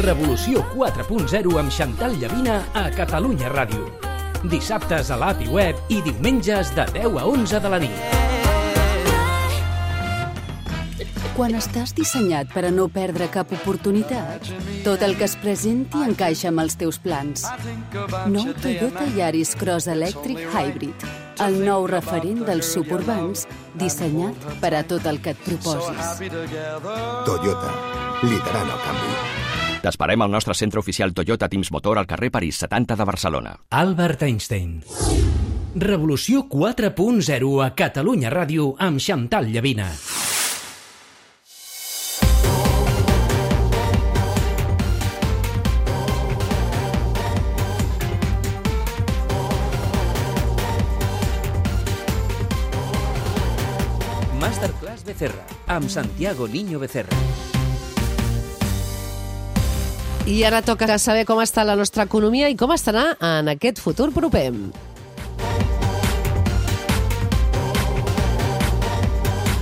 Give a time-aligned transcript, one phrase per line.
[0.00, 3.84] Revolució 4.0 amb Xantal Llavina a Catalunya Ràdio.
[4.48, 7.98] Dissabtes a l'API web i diumenges de 10 a 11 de la nit.
[11.36, 14.48] Quan estàs dissenyat per a no perdre cap oportunitat,
[14.86, 17.44] tot el que es presenti encaixa amb els teus plans.
[18.32, 21.06] Nou Toyota Yaris Cross Electric Hybrid,
[21.44, 23.44] el nou referent dels suburbans,
[23.76, 26.24] dissenyat per a tot el que et proposis.
[27.28, 27.76] Toyota,
[28.24, 29.39] liderant el canvi.
[29.80, 33.56] T'esperem al nostre centre oficial Toyota Teams Motor al carrer París 70 de Barcelona.
[33.70, 34.82] Albert Einstein.
[35.74, 39.88] Revolució 4.0 a Catalunya Ràdio amb Xantal Llavina.
[54.40, 57.49] Masterclass Becerra, amb Santiago Niño Becerra.
[60.30, 64.12] I ara toca saber com està la nostra economia i com estarà en aquest futur
[64.14, 64.52] proper.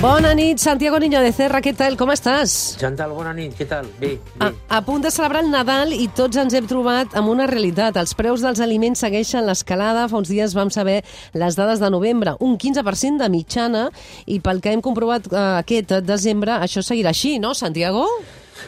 [0.00, 1.96] Bona nit, Santiago Niño de Cerra, què tal?
[1.96, 2.76] Com estàs?
[2.80, 3.88] Chantal, bona nit, què tal?
[4.00, 4.50] Bé, bé.
[4.50, 7.96] A, a punt de celebrar el Nadal i tots ens hem trobat amb una realitat.
[7.96, 10.06] Els preus dels aliments segueixen l'escalada.
[10.12, 10.98] Fa uns dies vam saber
[11.40, 13.86] les dades de novembre, un 15% de mitjana,
[14.28, 18.04] i pel que hem comprovat eh, aquest desembre, això seguirà així, no, Santiago?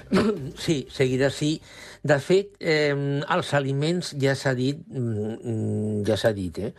[0.65, 1.57] Sí, seguirà així.
[2.03, 2.91] De fet, eh,
[3.31, 6.73] els aliments ja s'ha dit, mm, ja s'ha dit, eh,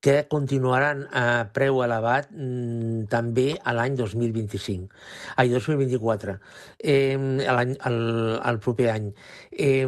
[0.00, 4.88] que continuaran a preu elevat mm, també a l'any 2025,
[5.36, 6.38] ai, 2024,
[6.78, 8.00] eh, l'any- el,
[8.40, 9.10] el proper any.
[9.52, 9.84] Eh,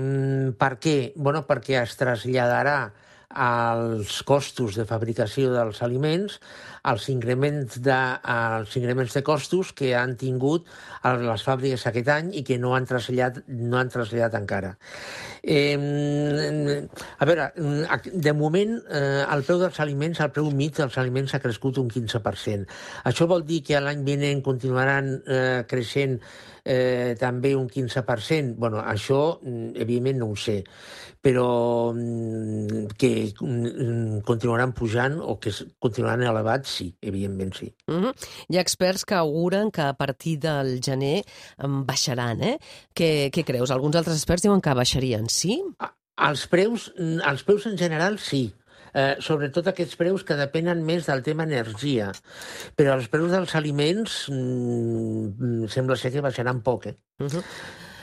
[0.59, 0.97] per què?
[1.17, 2.93] Bueno, perquè es traslladarà
[3.35, 6.39] als costos de fabricació dels aliments,
[6.83, 10.67] als increments de, als increments de costos que han tingut
[11.23, 14.73] les fàbriques aquest any i que no han traslladat, no han traslladat encara.
[15.43, 15.77] Eh,
[17.19, 17.51] a veure,
[18.13, 21.91] de moment eh, el preu dels aliments, el preu mig dels aliments ha crescut un
[21.91, 22.67] 15%.
[23.11, 26.19] Això vol dir que l'any vinent continuaran eh, creixent
[26.65, 28.55] eh, també un 15%.
[28.57, 30.63] bueno, això, mm, evidentment, no ho sé
[31.23, 37.71] però mm, que mm, continuaran pujant o que continuaran elevats, sí, evidentment sí.
[37.87, 38.29] Mm -hmm.
[38.49, 41.25] Hi ha experts que auguren que a partir del gener
[41.59, 42.59] baixaran, eh?
[42.95, 43.71] Què, què creus?
[43.71, 45.63] Alguns altres experts diuen que baixarien, sí?
[46.17, 48.53] Els preus, mm, els preus en general, sí.
[48.95, 52.11] Eh, sobretot aquests preus que depenen més del tema energia.
[52.77, 56.99] Però els preus dels aliments mm, sembla ser que baixaran poc, eh?
[57.19, 57.43] Mm -hmm.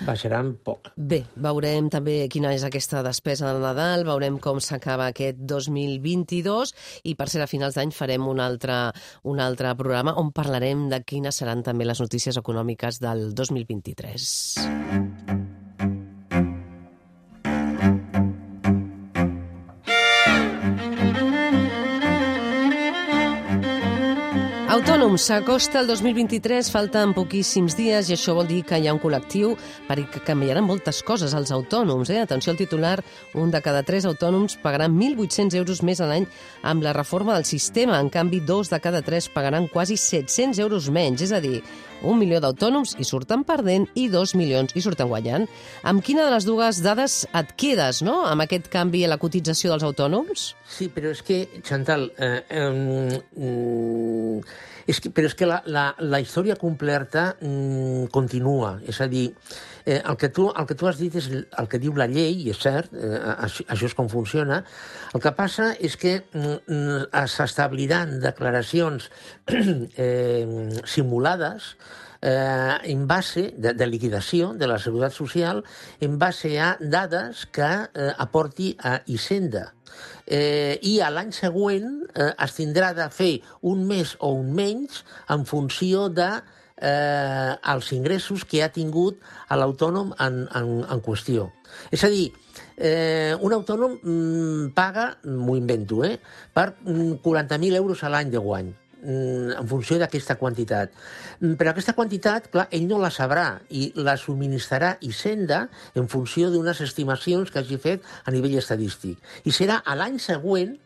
[0.07, 0.91] Baixaran poc.
[0.95, 6.73] Bé, veurem també quina és aquesta despesa de Nadal, veurem com s'acaba aquest 2022
[7.11, 8.79] i per ser a finals d'any farem un altre,
[9.27, 15.58] un altre programa on parlarem de quines seran també les notícies econòmiques del 2023.
[24.69, 29.00] Autònoms, s'acosta el 2023, falten poquíssims dies i això vol dir que hi ha un
[29.02, 29.56] col·lectiu
[29.88, 32.12] perquè canviaran moltes coses als autònoms.
[32.13, 32.19] Eh?
[32.22, 33.00] Atenció al titular,
[33.34, 36.30] un de cada tres autònoms pagaran 1.800 euros més a l'any
[36.62, 37.97] amb la reforma del sistema.
[37.97, 41.63] En canvi, dos de cada tres pagaran quasi 700 euros menys, és a dir,
[42.06, 45.50] un milió d'autònoms hi surten perdent i dos milions hi surten guanyant.
[45.81, 49.74] Amb quina de les dues dades et quedes, no?, amb aquest canvi a la cotització
[49.74, 50.53] dels autònoms?
[50.69, 54.44] Sí, però és que, Chantal, eh, eh, mm,
[54.89, 58.77] és que, però és que la, la, la història completa mm, continua.
[58.89, 59.27] És a dir,
[59.85, 62.45] eh, el, que tu, el que tu has dit és el que diu la llei,
[62.45, 64.63] i és cert, eh, això, això és com funciona.
[65.13, 69.09] El que passa és que mm, s'establiran declaracions
[69.53, 70.45] eh,
[70.85, 71.75] simulades
[72.22, 75.63] eh, en base de, de liquidació de la Seguretat Social
[76.00, 79.74] en base a dades que eh, aporti a Hisenda.
[80.25, 85.04] Eh, I a l'any següent eh, es tindrà de fer un més o un menys
[85.33, 86.30] en funció de
[86.80, 89.19] eh, els ingressos que ha tingut
[89.50, 91.50] a l'autònom en, en, en qüestió.
[91.92, 92.30] És a dir,
[92.77, 96.18] eh, un autònom mm, paga, m'ho invento, eh,
[96.54, 100.92] per mm, 40.000 euros a l'any de guany mm, en funció d'aquesta quantitat.
[101.40, 106.50] Mm, Però aquesta quantitat, clar, ell no la sabrà i la subministrarà Hisenda en funció
[106.51, 109.18] d'unes estimacions que hagi fet a nivell estadístic.
[109.46, 110.78] I serà a l'any següent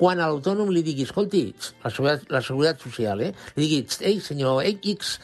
[0.00, 1.42] quan l'autònom li digui, escolti,
[1.84, 3.34] la seguretat, la seguretat social, eh?
[3.56, 5.18] li digui, ei, senyor X,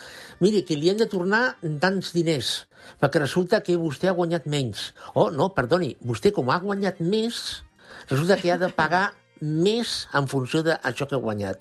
[0.45, 2.67] miri, que li hem de tornar tants diners,
[3.01, 4.91] perquè resulta que vostè ha guanyat menys.
[5.15, 7.63] Oh, no, perdoni, vostè com ha guanyat més,
[8.11, 9.07] resulta que ha de pagar
[9.41, 11.61] més en funció d'això que he guanyat.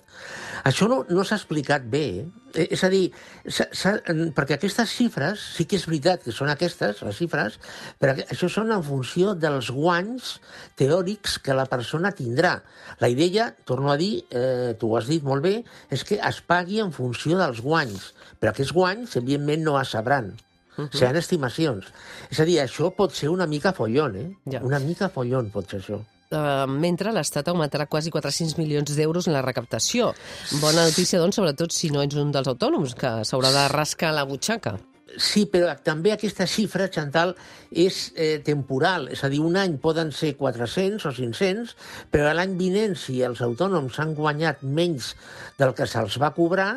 [0.68, 2.06] Això no, no s'ha explicat bé.
[2.54, 2.66] Eh?
[2.72, 3.10] És a dir,
[3.44, 3.92] s ha, s ha,
[4.36, 7.58] perquè aquestes xifres, sí que és veritat que són aquestes, les xifres,
[8.00, 10.36] però això són en funció dels guanys
[10.80, 12.56] teòrics que la persona tindrà.
[13.02, 15.60] La idea, torno a dir, eh, tu ho has dit molt bé,
[15.92, 18.12] és que es pagui en funció dels guanys.
[18.40, 20.34] Però aquests guanys, evidentment, no es sabran.
[20.76, 20.98] Uh -huh.
[20.98, 21.86] Seran estimacions.
[22.30, 24.30] És a dir, això pot ser una mica follon, eh?
[24.44, 24.60] Ja.
[24.62, 26.04] Una mica follon pot ser això.
[26.26, 30.10] Uh, mentre l'Estat augmentarà quasi 400 milions d'euros en la recaptació.
[30.58, 34.26] Bona notícia, doncs, sobretot si no ets un dels autònoms, que s'haurà de rascar la
[34.26, 34.74] butxaca.
[35.16, 37.36] Sí, però també aquesta xifra, Chantal,
[37.70, 39.06] és eh, temporal.
[39.14, 41.76] És a dir, un any poden ser 400 o 500,
[42.12, 45.14] però l'any vinent, si els autònoms han guanyat menys
[45.60, 46.72] del que se'ls va cobrar,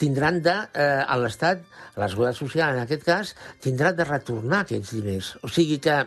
[0.00, 4.62] tindran de, eh, a l'Estat, a la Seguretat Social en aquest cas, tindrà de retornar
[4.62, 5.34] aquests diners.
[5.42, 6.06] O sigui que eh,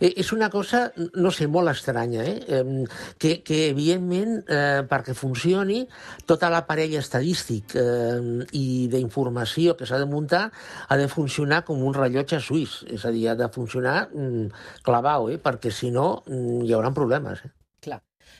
[0.00, 2.38] és una cosa, no sé, molt estranya, eh?
[2.46, 2.84] eh
[3.18, 5.82] que, que evidentment, eh, perquè funcioni,
[6.26, 10.46] tota l'aparell estadístic eh, i d'informació que s'ha de muntar
[10.88, 14.50] ha de funcionar com un rellotge suís, és a dir, ha de funcionar mm,
[14.86, 15.38] clavau, eh?
[15.42, 17.42] perquè si no mm, hi haurà problemes.
[17.44, 17.57] Eh?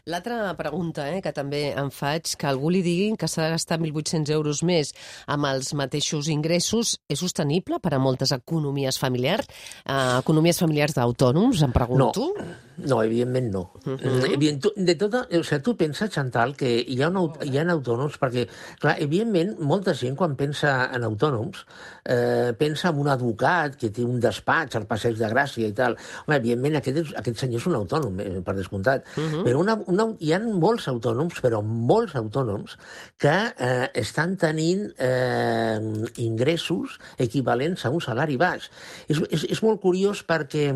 [0.06, 3.80] L'altra pregunta eh, que també em faig, que algú li diguin que s'ha de gastar
[3.80, 4.94] 1.800 euros més
[5.26, 9.48] amb els mateixos ingressos, és sostenible per a moltes economies familiars?
[9.84, 12.32] Eh, economies familiars d'autònoms, em pregunto?
[12.38, 12.48] No,
[12.78, 13.72] no, evidentment no.
[13.84, 14.34] Uh -huh.
[14.34, 17.64] Evident, tu, de tota, o sigui, tu pensa, Chantal, que hi ha, un, hi ha
[17.70, 18.48] autònoms, perquè,
[18.78, 21.66] clar, evidentment, molta gent, quan pensa en autònoms,
[22.04, 25.96] eh, pensa en un advocat que té un despatx al Passeig de Gràcia i tal.
[26.26, 29.04] Home, evidentment, aquest, és, aquest senyor és un autònom, eh, per descomptat.
[29.16, 29.44] Uh -huh.
[29.44, 32.76] Però una, una, hi ha molts autònoms, però molts autònoms,
[33.20, 35.78] que eh, estan tenint eh,
[36.24, 38.68] ingressos equivalents a un salari baix.
[39.08, 40.68] És, és, és molt curiós perquè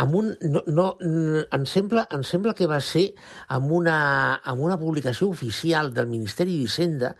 [0.00, 3.04] amb un, no, no, em, sembla, em sembla que va ser
[3.52, 3.96] amb una,
[4.48, 7.12] amb una publicació oficial del Ministeri d'Hisenda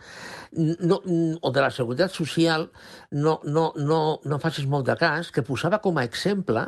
[0.53, 0.99] no,
[1.41, 2.67] o de la Seguretat Social,
[3.11, 6.67] no, no, no, no facis molt de cas, que posava com a exemple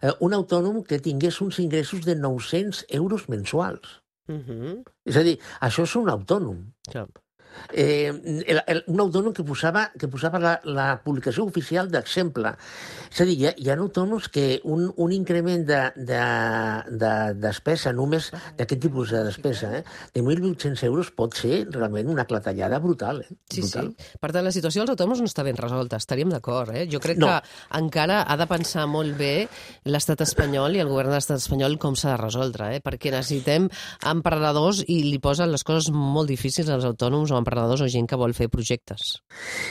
[0.00, 4.00] eh, un autònom que tingués uns ingressos de 900 euros mensuals.
[4.28, 4.84] Uh -huh.
[5.04, 6.72] És a dir, això és un autònom.
[6.90, 7.08] Clar.
[7.72, 8.10] Eh,
[8.46, 12.54] el, el, un autònom que posava, que posava la, la publicació oficial d'exemple.
[13.12, 16.20] És a dir, hi ha, hi ha autònoms que un, un increment de, de,
[17.02, 17.12] de
[17.42, 19.84] despesa, només d'aquest tipus de despesa, eh,
[20.14, 23.22] de 1.800 euros pot ser realment una clatellada brutal.
[23.22, 23.28] Eh?
[23.50, 23.92] Sí, brutal.
[23.96, 24.16] sí.
[24.20, 26.72] Per tant, la situació dels autònoms no està ben resolta, estaríem d'acord.
[26.76, 26.86] Eh?
[26.92, 27.28] Jo crec No.
[27.28, 29.48] que encara ha de pensar molt bé
[29.84, 32.80] l'estat espanyol i el govern de l'estat espanyol com s'ha de resoldre, eh?
[32.82, 33.68] perquè necessitem
[34.08, 38.18] emprenedors i li posen les coses molt difícils als autònoms o emprenedors o gent que
[38.18, 39.18] vol fer projectes.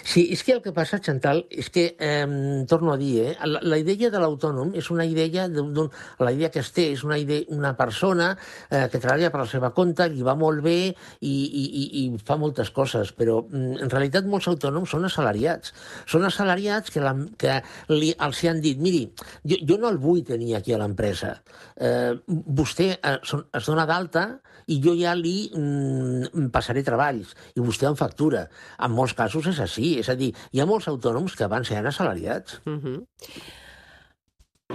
[0.03, 3.63] Sí, és que el que passa, Chantal, és que, eh, torno a dir, eh, la,
[3.63, 5.89] la idea de l'autònom és una idea, d'un,
[6.19, 8.33] la idea que es té és una, idea, una persona
[8.69, 12.05] eh, que treballa per la seva compte, li va molt bé i, i, i, i
[12.25, 15.73] fa moltes coses, però mm, en realitat molts autònoms són assalariats.
[16.09, 17.59] Són assalariats que, la, que
[17.93, 19.05] li, els han dit, miri,
[19.47, 21.35] jo, jo no el vull tenir aquí a l'empresa.
[21.77, 24.25] Eh, vostè eh, son- es dona d'alta
[24.71, 28.47] i jo ja li mm, passaré treballs i vostè em factura.
[28.79, 31.85] En molts casos és així, és a dir, hi ha molts autònoms que van ser
[31.85, 32.61] assalariats.
[32.65, 33.05] -huh.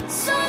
[0.09, 0.46] So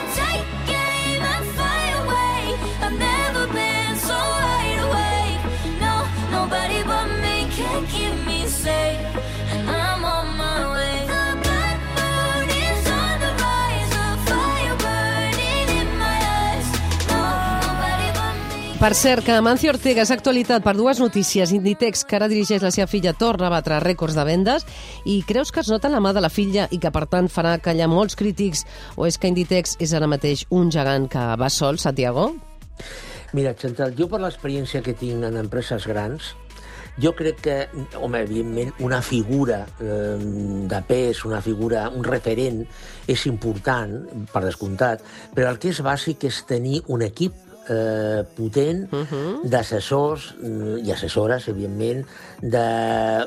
[18.78, 21.50] Per cert, que Amancio Ortega és actualitat per dues notícies.
[21.50, 24.68] Inditex, que ara dirigeix la seva filla, torna a batre rècords de vendes.
[25.02, 27.56] I creus que es nota la mà de la filla i que, per tant, farà
[27.58, 28.68] callar molts crítics?
[28.94, 32.28] O és que Inditex és ara mateix un gegant que va sol, Santiago?
[33.34, 36.36] Mira, Chantal, jo per l'experiència que tinc en empreses grans,
[37.02, 37.58] jo crec que,
[37.98, 40.22] home, evidentment, una figura eh,
[40.70, 42.62] de pes, una figura, un referent,
[43.10, 43.98] és important,
[44.30, 45.02] per descomptat,
[45.34, 49.50] però el que és bàsic és tenir un equip eh, potent uh -huh.
[49.50, 52.06] d'assessors mm, i assessores, evidentment,
[52.42, 52.68] de,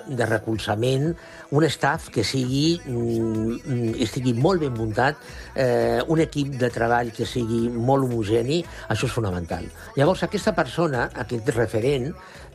[0.07, 1.17] de recolzament,
[1.51, 5.17] un staff que sigui, mm, estigui molt ben muntat,
[5.55, 9.65] eh, un equip de treball que sigui molt homogeni, això és fonamental.
[9.97, 12.15] Llavors, aquesta persona, aquest referent,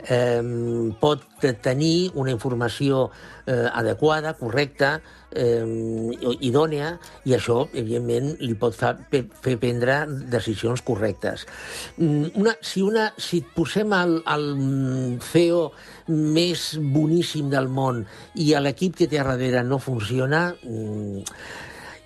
[0.10, 0.42] eh,
[1.00, 1.24] pot
[1.62, 3.10] tenir una informació
[3.46, 5.00] eh, adequada, correcta,
[5.32, 5.66] eh,
[6.48, 6.94] idònea,
[7.26, 10.00] i això, evidentment, li pot fa, pe, fer prendre
[10.32, 11.46] decisions correctes.
[11.98, 14.50] Mm, Una, si, una, si posem el, el
[15.26, 15.70] CEO
[16.08, 18.04] més boníssim del món
[18.42, 21.24] i l'equip que té a darrere no funciona, mm,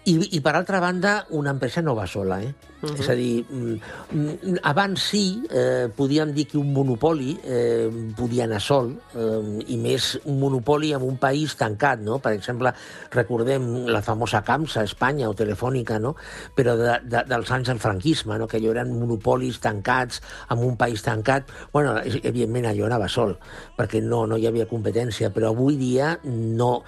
[0.09, 2.53] i, I, per altra banda, una empresa no va sola, eh?
[2.81, 2.99] Uh -huh.
[2.99, 3.79] És a dir, mm,
[4.11, 9.77] mm, abans sí, eh, podíem dir que un monopoli eh, podia anar sol, eh, i
[9.77, 12.19] més un monopoli en un país tancat, no?
[12.19, 12.73] Per exemple,
[13.11, 16.15] recordem la famosa CAMSA, Espanya, o Telefònica, no?
[16.55, 18.47] Però de, de, dels anys del franquisme, no?
[18.47, 21.43] Que allò eren monopolis tancats en un país tancat.
[21.73, 23.37] Bueno, evidentment allò anava sol,
[23.77, 26.83] perquè no, no hi havia competència, però avui dia no...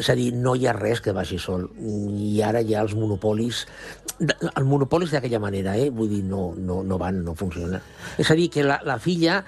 [0.00, 1.68] És a dir, no hi ha res que vagi sol.
[1.78, 3.64] I ara hi ha els monopolis...
[4.18, 5.88] de- Els monopolis d'aquella manera, eh?
[5.90, 7.80] Vull dir, no, no, no van, no funciona.
[8.18, 9.40] És a dir, que la, la filla,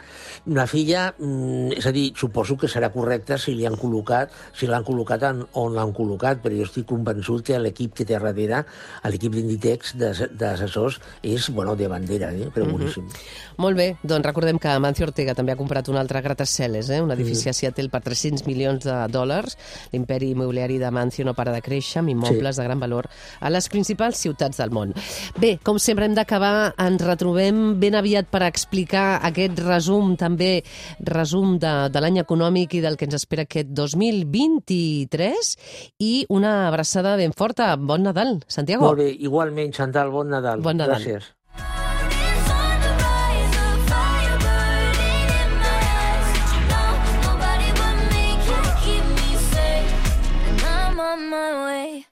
[0.46, 4.66] la filla, mm, és a dir, suposo que serà correcte si li han col·locat, si
[4.70, 8.62] l'han col·locat en, on l'han col·locat, però jo estic convençut que l'equip que té darrere,
[9.10, 12.50] l'equip d'Inditex, d'ass- d'assessors, és, bueno, de bandera, eh?
[12.54, 13.06] però boníssim.
[13.62, 17.00] Molt bé, doncs recordem que Amancio Ortega també ha comprat un altre gratacel·les, eh?
[17.02, 19.56] un edifici a Seattle per 300 milions de dòlars.
[19.94, 22.60] L'imperi immobiliari d'Amancio no para de créixer amb immobles Sí.
[22.62, 23.08] de gran valor
[23.40, 24.92] a les principals ciutats del món.
[25.40, 30.62] Bé, com sempre hem d'acabar, ens retrobem ben aviat per explicar aquest resum, també
[31.00, 35.56] resum de, de l'any econòmic i del que ens espera aquest 2023
[35.98, 37.74] i una abraçada ben forta.
[37.76, 38.84] Bon Nadal, Santiago.
[38.86, 40.60] Molt bé, igualment, Chantal, bon Nadal.
[40.60, 41.00] Bon Nadal.
[41.02, 41.35] Gràcies.
[51.96, 52.06] Bye.